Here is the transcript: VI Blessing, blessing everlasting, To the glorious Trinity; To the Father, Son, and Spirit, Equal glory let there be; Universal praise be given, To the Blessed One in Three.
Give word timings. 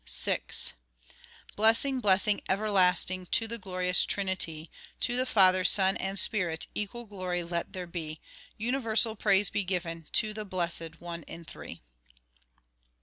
VI 0.11 0.41
Blessing, 1.55 1.99
blessing 1.99 2.41
everlasting, 2.49 3.27
To 3.27 3.47
the 3.47 3.59
glorious 3.59 4.03
Trinity; 4.03 4.71
To 5.01 5.15
the 5.15 5.27
Father, 5.27 5.63
Son, 5.63 5.95
and 5.97 6.17
Spirit, 6.17 6.65
Equal 6.73 7.05
glory 7.05 7.43
let 7.43 7.73
there 7.73 7.85
be; 7.85 8.19
Universal 8.57 9.15
praise 9.17 9.51
be 9.51 9.63
given, 9.63 10.07
To 10.13 10.33
the 10.33 10.43
Blessed 10.43 10.99
One 11.01 11.21
in 11.27 11.45
Three. 11.45 11.81